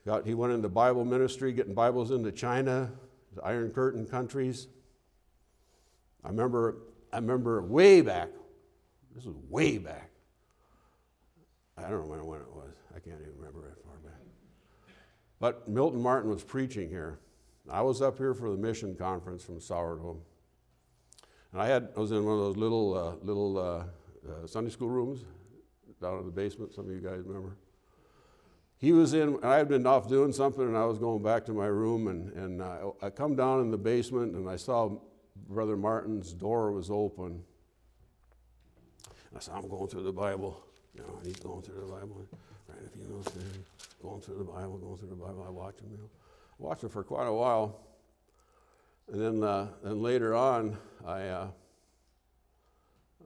[0.06, 2.92] Got, he went into Bible ministry, getting Bibles into China,
[3.36, 4.68] the Iron Curtain countries.
[6.24, 6.78] I remember,
[7.14, 8.30] I remember way back,
[9.16, 10.10] this was way back.
[11.78, 12.74] I don't know when it was.
[12.96, 14.21] I can't even remember it far back.
[15.42, 17.20] But Milton Martin was preaching here.
[17.68, 20.22] I was up here for the mission conference from Sourdough.
[21.52, 23.84] And I had I was in one of those little uh, little uh,
[24.30, 25.26] uh, Sunday school rooms
[26.00, 26.76] down in the basement.
[26.76, 27.58] Some of you guys remember.
[28.78, 29.36] He was in.
[29.36, 32.08] and I had been off doing something, and I was going back to my room,
[32.08, 34.92] and and uh, I come down in the basement, and I saw
[35.50, 37.44] Brother Martin's door was open.
[39.36, 42.28] I said, "I'm going through the Bible." You know, he's going through the Bible.
[42.72, 43.22] Right, if you know,
[44.02, 45.44] going through the Bible, going through the Bible.
[45.46, 45.90] I watched him.
[45.92, 46.10] You know,
[46.58, 47.82] watched him for quite a while,
[49.12, 51.48] and then uh, then later on, I uh,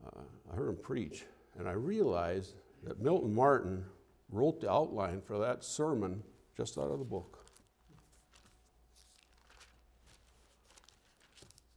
[0.05, 1.25] uh, I heard him preach,
[1.59, 3.85] and I realized that Milton Martin
[4.31, 6.23] wrote the outline for that sermon
[6.57, 7.45] just out of the book.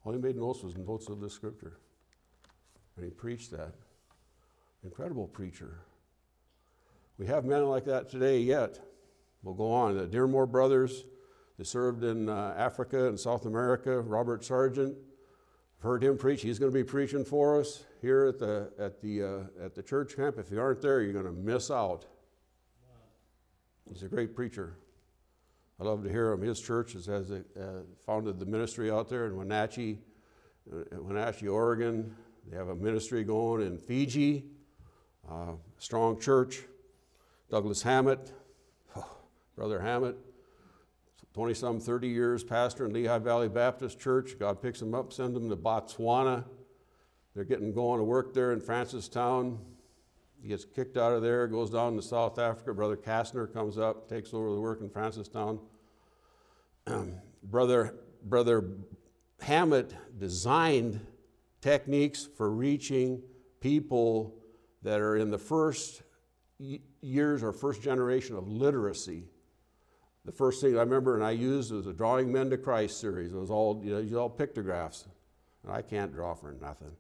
[0.05, 1.77] All he made notes was notes of the scripture,
[2.97, 3.75] and he preached that.
[4.85, 5.81] Incredible preacher.
[7.19, 8.79] We have men like that today yet.
[9.43, 9.97] We'll go on.
[9.97, 11.05] The Dearmore brothers,
[11.59, 14.01] they served in uh, Africa and South America.
[14.01, 14.97] Robert Sargent,
[15.79, 16.43] I've heard him preach.
[16.43, 19.83] He's going to be preaching for us here at the, at the, uh, at the
[19.83, 20.39] church camp.
[20.39, 22.07] If you aren't there, you're going to miss out.
[23.89, 24.77] He's a great preacher.
[25.81, 26.43] I love to hear him.
[26.43, 27.43] His church has, has uh,
[28.07, 29.99] founded the ministry out there in Wenatchee,
[30.73, 32.15] uh, Wenatchee, Oregon.
[32.49, 34.45] They have a ministry going in Fiji,
[35.29, 36.61] uh, strong church.
[37.51, 38.33] Douglas Hammett,
[38.97, 39.17] oh,
[39.57, 40.17] Brother Hammett,
[41.33, 44.39] 20 some, 30 years pastor in Lehigh Valley Baptist Church.
[44.39, 46.45] God picks him up, sends him to Botswana.
[47.35, 49.59] They're getting going to work there in Francistown.
[50.43, 52.75] He gets kicked out of there, goes down to South Africa.
[52.75, 55.61] Brother Kastner comes up, takes over the work in Francistown.
[57.45, 58.71] Brother, Brother
[59.41, 61.01] Hammett designed
[61.61, 63.23] techniques for reaching
[63.61, 64.35] people
[64.83, 66.03] that are in the first
[67.01, 69.25] years or first generation of literacy.
[70.25, 73.33] The first thing I remember and I used was a Drawing Men to Christ series.
[73.33, 75.07] It was all, you know, all pictographs.
[75.63, 76.93] And I can't draw for nothing.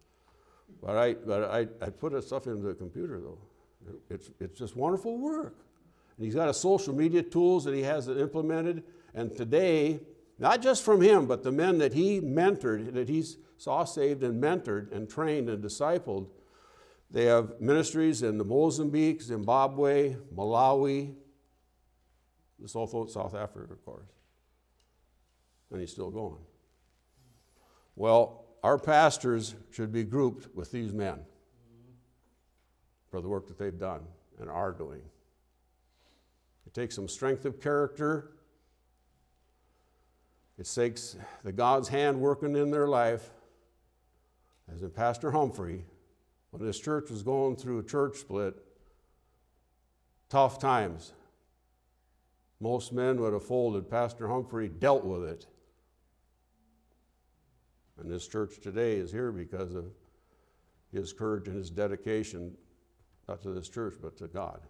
[0.82, 3.38] But I, but I, I put that stuff into the computer, though.
[4.10, 5.56] It's, it's just wonderful work.
[6.16, 8.82] And he's got a social media tools that he has implemented.
[9.14, 10.00] And today,
[10.38, 13.24] not just from him, but the men that he mentored, that he
[13.56, 16.28] saw saved and mentored and trained and discipled,
[17.10, 21.14] they have ministries in the Mozambique, Zimbabwe, Malawi,
[22.58, 24.08] this the South South Africa, of course.
[25.70, 26.40] And he's still going.
[27.96, 31.20] Well, our pastors should be grouped with these men
[33.10, 34.00] for the work that they've done
[34.40, 35.00] and are doing.
[36.66, 38.32] It takes some strength of character.
[40.58, 43.30] It takes the God's hand working in their life.
[44.72, 45.84] As in Pastor Humphrey,
[46.66, 48.54] this church was going through a church split,
[50.28, 51.12] tough times.
[52.60, 53.88] Most men would have folded.
[53.88, 55.46] Pastor Humphrey dealt with it.
[58.00, 59.86] And this church today is here because of
[60.92, 62.56] his courage and his dedication,
[63.28, 64.60] not to this church, but to God.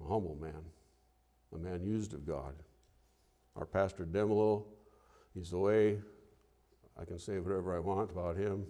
[0.00, 0.64] A humble man,
[1.54, 2.54] a man used of God.
[3.56, 4.64] Our pastor Demelo,
[5.34, 6.00] he's away.
[7.00, 8.66] I can say whatever I want about him.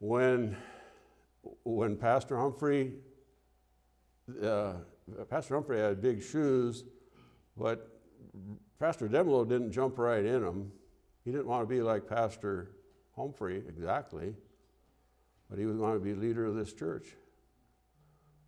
[0.00, 0.56] When,
[1.64, 2.94] when Pastor Humphrey,
[4.42, 4.72] uh,
[5.28, 6.84] Pastor Humphrey had big shoes,
[7.56, 8.00] but
[8.78, 10.72] Pastor Demelo didn't jump right in them.
[11.24, 12.72] He didn't want to be like Pastor
[13.14, 14.34] Humphrey exactly,
[15.50, 17.08] but he was going to be leader of this church.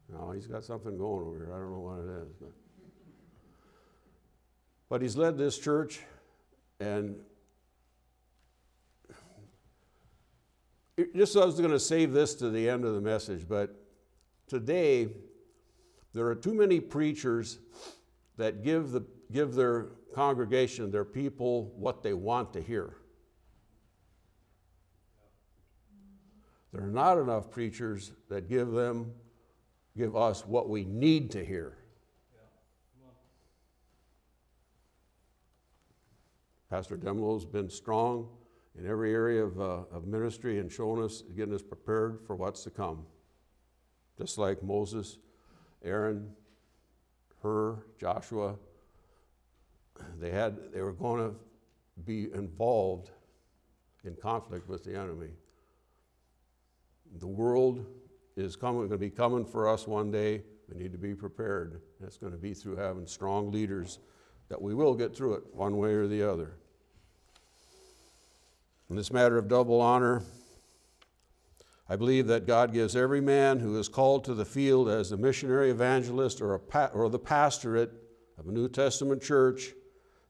[0.08, 1.52] No, he's got something going over here.
[1.54, 2.32] I don't know what it is.
[2.40, 2.52] But,
[4.88, 6.00] but he's led this church,
[6.80, 7.16] and
[11.14, 13.74] just I was going to save this to the end of the message, but
[14.46, 15.08] today
[16.12, 17.58] there are too many preachers
[18.36, 22.96] that give, the, give their congregation, their people, what they want to hear.
[26.72, 29.12] There are not enough preachers that give them,
[29.96, 31.76] give us what we need to hear.
[36.70, 38.28] Pastor Demelo's been strong
[38.78, 42.62] in every area of, uh, of ministry and showing us, getting us prepared for what's
[42.64, 43.04] to come.
[44.18, 45.18] Just like Moses,
[45.84, 46.30] Aaron,
[47.42, 48.56] Hur, Joshua,
[50.18, 51.34] they had they were going to
[52.04, 53.10] be involved
[54.04, 55.30] in conflict with the enemy.
[57.18, 57.84] The world
[58.36, 60.42] is coming, going to be coming for us one day.
[60.68, 61.82] We need to be prepared.
[62.02, 63.98] It's going to be through having strong leaders
[64.48, 66.56] that we will get through it one way or the other.
[68.92, 70.22] In this matter of double honor,
[71.88, 75.16] I believe that God gives every man who is called to the field as a
[75.16, 77.90] missionary evangelist or, pa- or the pastorate
[78.36, 79.72] of a New Testament church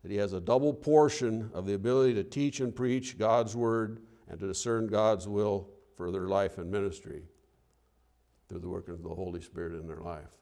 [0.04, 4.02] that he has a double portion of the ability to teach and preach God's word
[4.28, 7.24] and to discern God's will for their life and ministry
[8.48, 10.36] through the work of the Holy Spirit in their life.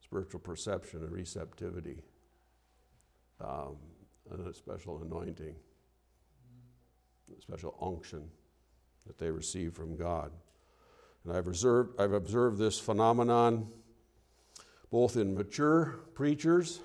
[0.00, 2.02] Spiritual perception and receptivity,
[3.40, 3.76] um,
[4.32, 5.54] and a special anointing,
[7.40, 8.28] special unction
[9.06, 10.32] that they receive from God.
[11.24, 13.68] And I've, reserved, I've observed this phenomenon
[14.90, 16.80] both in mature preachers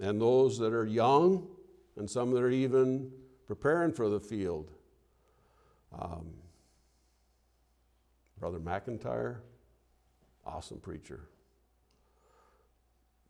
[0.00, 1.48] and those that are young,
[1.96, 3.10] and some that are even
[3.46, 4.70] preparing for the field.
[5.98, 6.26] Um,
[8.38, 9.38] Brother McIntyre,
[10.46, 11.22] awesome preacher.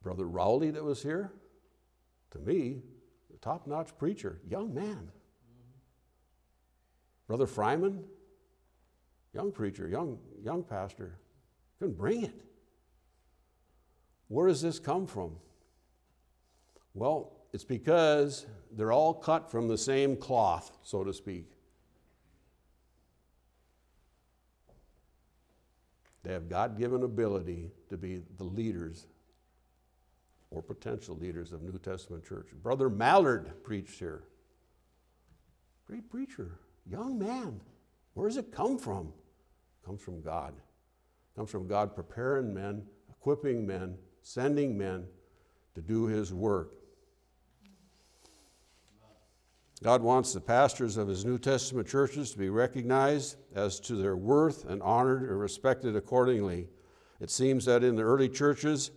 [0.03, 1.33] Brother Rowley, that was here,
[2.33, 2.83] to me,
[3.41, 5.11] top notch preacher, young man.
[7.29, 8.03] Brother Fryman,
[9.35, 11.19] young preacher, young, young pastor,
[11.79, 12.45] couldn't bring it.
[14.29, 15.37] Where does this come from?
[16.95, 21.53] Well, it's because they're all cut from the same cloth, so to speak.
[26.23, 29.07] They have God given ability to be the leaders
[30.51, 32.49] or potential leaders of New Testament church.
[32.63, 34.25] Brother Mallard preached here.
[35.87, 36.59] Great preacher,
[36.91, 37.61] young man.
[38.15, 39.13] Where does it come from?
[39.83, 40.55] It comes from God.
[40.57, 45.07] It comes from God preparing men, equipping men, sending men
[45.75, 46.73] to do his work.
[49.83, 54.17] God wants the pastors of his New Testament churches to be recognized as to their
[54.17, 56.67] worth and honored and respected accordingly.
[57.21, 58.91] It seems that in the early churches,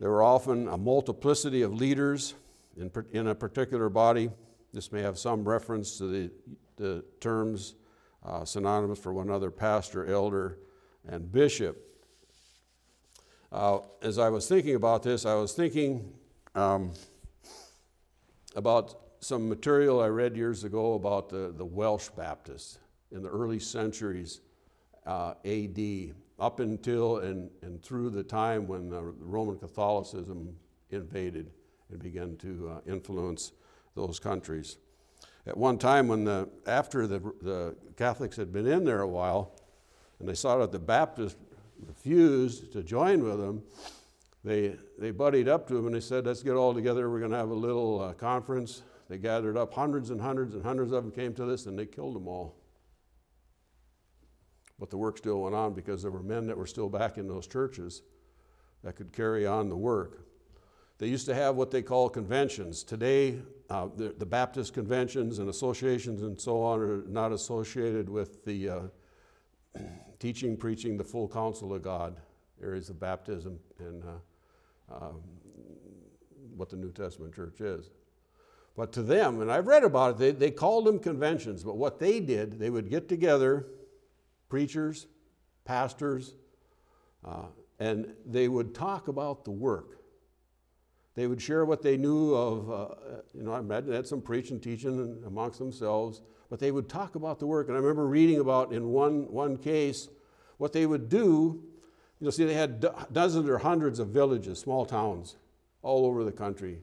[0.00, 2.34] there were often a multiplicity of leaders
[2.76, 4.30] in, in a particular body.
[4.72, 6.30] This may have some reference to the,
[6.76, 7.74] the terms
[8.24, 10.58] uh, synonymous for one another pastor, elder,
[11.08, 11.84] and bishop.
[13.50, 16.12] Uh, as I was thinking about this, I was thinking
[16.54, 16.92] um,
[18.54, 22.78] about some material I read years ago about the, the Welsh Baptists
[23.10, 24.40] in the early centuries
[25.06, 30.54] uh, AD, up until and, and through the time when Roman Catholicism
[30.90, 31.50] invaded
[31.90, 33.52] and began to uh, influence
[33.94, 34.76] those countries.
[35.46, 39.52] At one time, when the, after the, the Catholics had been in there a while,
[40.18, 41.38] and they saw that the Baptists
[41.86, 43.62] refused to join with them,
[44.44, 47.10] they, they buddied up to them and they said, Let's get all together.
[47.10, 48.82] We're going to have a little uh, conference.
[49.08, 51.86] They gathered up hundreds and hundreds and hundreds of them came to this and they
[51.86, 52.56] killed them all.
[54.78, 57.26] But the work still went on because there were men that were still back in
[57.26, 58.02] those churches
[58.84, 60.27] that could carry on the work.
[60.98, 62.82] They used to have what they call conventions.
[62.82, 63.38] Today,
[63.70, 68.68] uh, the, the, Baptist conventions and associations and so on are not associated with the
[68.68, 68.80] uh,
[70.18, 72.16] teaching, preaching the full counsel of God,
[72.62, 75.20] areas of baptism and uh, um,
[76.56, 77.90] what the New Testament church is.
[78.74, 82.00] But to them, and I've read about it, they, they called them conventions, but what
[82.00, 83.66] they did, they would get together,
[84.48, 85.06] preachers,
[85.64, 86.34] pastors,
[87.24, 87.46] uh,
[87.78, 89.97] and they would talk about the work.
[91.18, 92.94] They would share what they knew of, uh,
[93.34, 97.16] you know, I imagine they had some preaching, teaching amongst themselves, but they would talk
[97.16, 97.66] about the work.
[97.66, 100.10] And I remember reading about in one, one case
[100.58, 101.60] what they would do.
[102.20, 105.34] You know, see, they had do- dozens or hundreds of villages, small towns,
[105.82, 106.78] all over the country,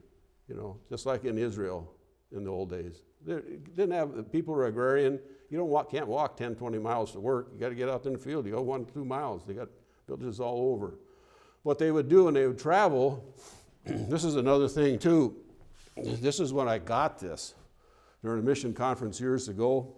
[0.48, 1.90] you know, just like in Israel
[2.30, 3.04] in the old days.
[3.24, 3.40] They
[3.74, 5.18] didn't have, people were agrarian.
[5.48, 7.48] You don't walk, can't walk 10, 20 miles to work.
[7.54, 8.44] You got to get out there in the field.
[8.44, 9.44] You go one, two miles.
[9.46, 9.68] They got
[10.06, 10.98] villages all over.
[11.62, 13.34] What they would do when they would travel,
[14.08, 15.36] this is another thing too.
[15.96, 17.54] This is when I got this
[18.20, 19.94] during a mission conference years ago.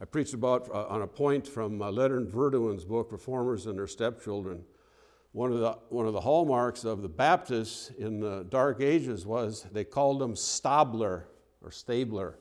[0.00, 3.88] I preached about uh, on a point from uh, Leonard Verduin's book, Reformers and Their
[3.88, 4.62] Stepchildren.
[5.32, 9.66] One of, the, one of the hallmarks of the Baptists in the Dark Ages was
[9.72, 11.26] they called them stabler
[11.60, 12.38] or stabler,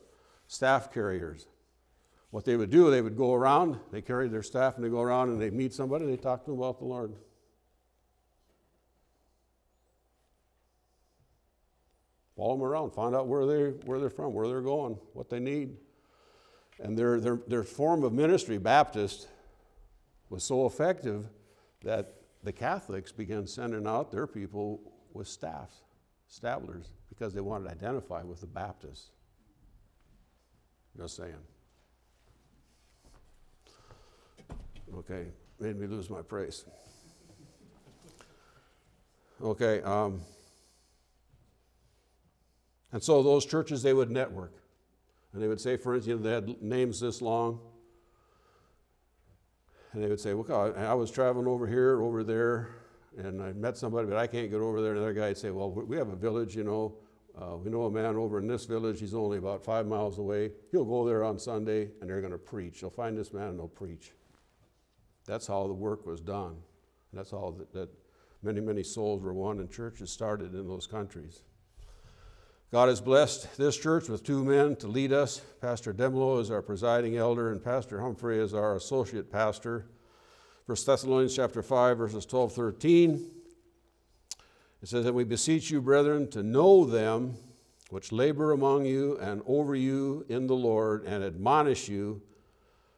[0.48, 1.48] staff carriers.
[2.30, 5.02] What they would do, they would go around, they carried their staff and they go
[5.02, 7.16] around and they meet somebody, they talk to them about the Lord.
[12.40, 15.42] Follow them around, find out where, they, where they're from, where they're going, what they
[15.42, 15.76] need.
[16.80, 19.28] And their, their, their form of ministry, Baptist,
[20.30, 21.28] was so effective
[21.84, 24.80] that the Catholics began sending out their people
[25.12, 25.82] with staffs,
[26.30, 29.10] stablers, because they wanted to identify with the Baptists.
[30.96, 31.34] Just saying.
[34.96, 35.26] Okay,
[35.60, 36.64] made me lose my praise.
[39.44, 40.22] Okay, um,
[42.92, 44.54] and so those churches, they would network.
[45.34, 47.60] And they would say, for instance, they had names this long.
[49.94, 52.70] And they would say, well, I was traveling over here, over there,
[53.18, 54.94] and I met somebody, but I can't get over there.
[54.94, 56.96] Another guy would say, well, we have a village, you know.
[57.40, 59.00] Uh, we know a man over in this village.
[59.00, 60.52] He's only about five miles away.
[60.72, 62.82] He'll go there on Sunday, and they're going to preach.
[62.82, 64.12] They'll find this man, and they'll preach.
[65.26, 66.58] That's how the work was done.
[67.12, 67.90] And that's how that, that
[68.44, 71.44] many, many souls were won, and churches started in those countries.
[72.72, 75.42] God has blessed this church with two men to lead us.
[75.60, 79.88] Pastor Demlo is our presiding elder, and Pastor Humphrey is our associate pastor.
[80.68, 83.32] 1 Thessalonians chapter 5, verses 12, 13.
[84.84, 87.38] It says, And we beseech you, brethren, to know them
[87.90, 92.22] which labor among you and over you in the Lord, and admonish you,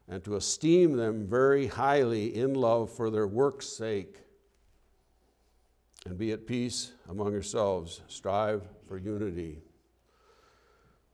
[0.10, 4.18] and to esteem them very highly in love for their work's sake
[6.06, 8.02] and be at peace among yourselves.
[8.08, 9.62] Strive for unity.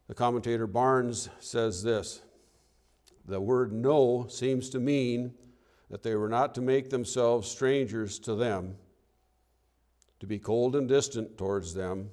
[0.08, 2.22] The commentator Barnes says this
[3.26, 5.34] The word know seems to mean
[5.90, 8.76] that they were not to make themselves strangers to them,
[10.20, 12.10] to be cold and distant towards them,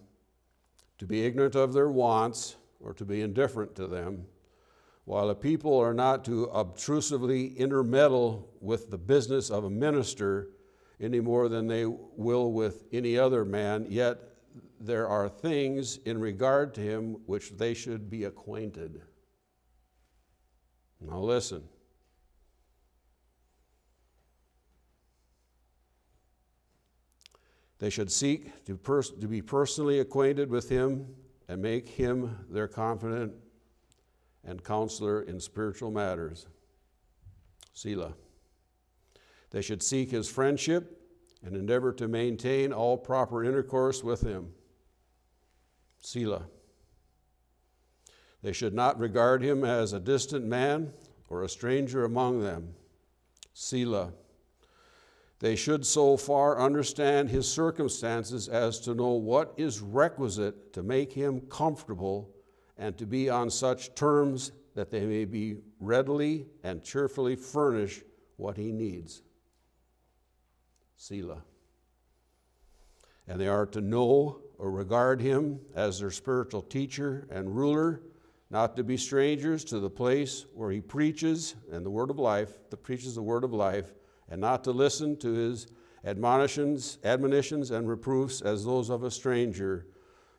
[0.99, 4.27] to be ignorant of their wants, or to be indifferent to them,
[5.05, 10.49] while a people are not to obtrusively intermeddle with the business of a minister
[11.01, 14.19] any more than they will with any other man, yet
[14.81, 19.03] there are things in regard to him which they should be acquainted.
[21.01, 21.65] Now, listen.
[27.79, 31.07] They should seek to, pers- to be personally acquainted with him
[31.49, 33.35] and make him their confidant
[34.45, 36.47] and counselor in spiritual matters.
[37.73, 38.15] Selah.
[39.55, 41.01] They should seek his friendship
[41.45, 44.49] and endeavor to maintain all proper intercourse with him.
[46.01, 46.47] Selah.
[48.43, 50.93] They should not regard him as a distant man
[51.29, 52.75] or a stranger among them.
[53.53, 54.15] Selah.
[55.39, 61.13] They should so far understand his circumstances as to know what is requisite to make
[61.13, 62.29] him comfortable
[62.77, 68.03] and to be on such terms that they may be readily and cheerfully furnish
[68.37, 69.23] what he needs.
[70.97, 71.43] Selah.
[73.27, 78.03] And they are to know or regard him as their spiritual teacher and ruler,
[78.51, 82.59] not to be strangers to the place where he preaches and the word of life,
[82.71, 83.95] that preaches the word of life,
[84.29, 85.67] and not to listen to his
[86.05, 89.87] admonitions, admonitions, and reproofs as those of a stranger,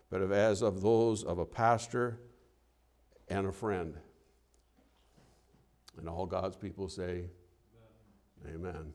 [0.09, 2.19] but as of those of a pastor
[3.27, 3.95] and a friend.
[5.97, 7.25] And all God's people say,
[8.45, 8.55] Amen.
[8.55, 8.93] Amen.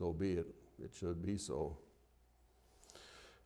[0.00, 0.46] So be it.
[0.82, 1.76] It should be so.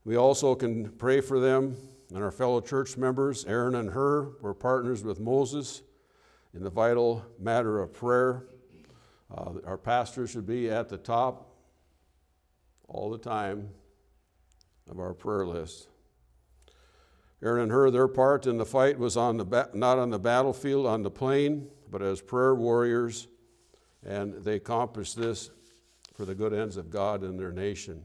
[0.04, 1.76] We also can pray for them
[2.14, 3.44] and our fellow church members.
[3.44, 5.82] Aaron and Hur were partners with Moses
[6.54, 8.44] in the vital matter of prayer.
[9.36, 11.56] Uh, our pastor should be at the top
[12.86, 13.70] all the time
[14.88, 15.88] of our prayer list.
[17.42, 20.20] Aaron and Hur, their part in the fight was on the ba- not on the
[20.20, 23.26] battlefield, on the plain, but as prayer warriors,
[24.06, 25.50] and they accomplished this
[26.14, 28.04] for the good ends of God and their nation.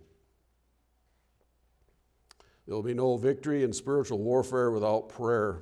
[2.66, 5.62] There will be no victory in spiritual warfare without prayer.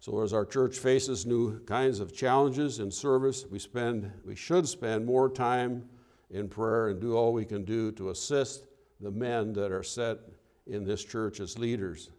[0.00, 4.68] So as our church faces new kinds of challenges in service, we spend we should
[4.68, 5.88] spend more time
[6.30, 8.64] in prayer and do all we can do to assist
[9.00, 10.18] the men that are set
[10.66, 12.10] in this church as leaders.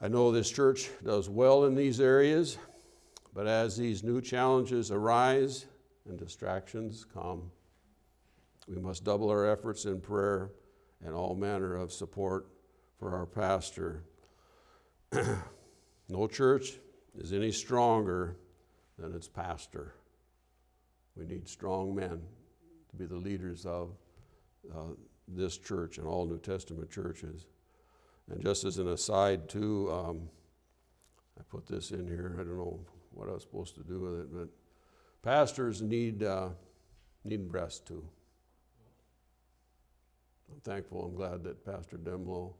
[0.00, 2.58] I know this church does well in these areas,
[3.34, 5.66] but as these new challenges arise
[6.08, 7.50] and distractions come,
[8.68, 10.50] we must double our efforts in prayer
[11.04, 12.46] and all manner of support
[12.98, 14.04] for our pastor.
[16.08, 16.74] no church
[17.18, 18.36] is any stronger
[18.98, 19.94] than its pastor.
[21.16, 22.22] We need strong men
[22.90, 23.90] to be the leaders of
[24.74, 24.94] uh,
[25.28, 27.46] this church and all New Testament churches.
[28.30, 30.28] And just as an aside, too, um,
[31.38, 32.36] I put this in here.
[32.38, 32.80] I don't know
[33.10, 34.48] what I was supposed to do with it, but
[35.22, 36.48] pastors need uh,
[37.24, 38.04] need rest too.
[40.52, 41.04] I'm thankful.
[41.04, 42.52] I'm glad that Pastor Demlow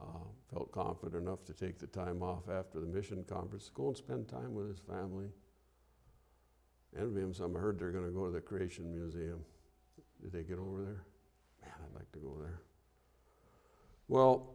[0.00, 0.04] uh,
[0.52, 3.96] felt confident enough to take the time off after the mission conference, to go and
[3.96, 5.28] spend time with his family.
[6.96, 7.56] Envy him some.
[7.56, 9.40] I heard they're going to go to the Creation Museum.
[10.22, 11.04] Did they get over there?
[11.62, 12.60] Man, I'd like to go there.
[14.06, 14.54] Well,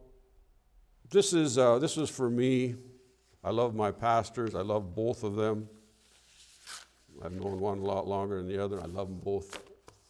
[1.10, 2.74] this is uh, this was for me.
[3.42, 4.54] I love my pastors.
[4.54, 5.68] I love both of them.
[7.22, 8.80] I've known one a lot longer than the other.
[8.80, 9.62] I love them both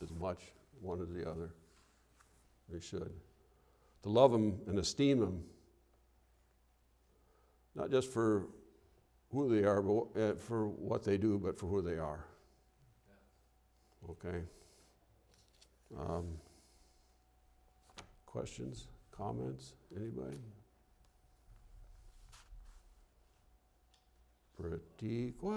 [0.03, 0.41] as much,
[0.81, 1.51] one as the other.
[2.69, 3.13] They should.
[4.03, 5.45] To love them and esteem them,
[7.75, 8.47] not just for
[9.33, 12.25] who they are, but uh, for what they do, but for who they are.
[14.11, 14.43] Okay.
[15.99, 16.27] Um,
[18.27, 20.37] questions, comments, anybody?
[24.61, 25.53] Pretty quiet.